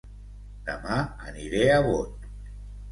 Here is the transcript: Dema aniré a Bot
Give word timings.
Dema 0.69 0.97
aniré 1.31 1.63
a 1.77 1.81
Bot 1.91 2.29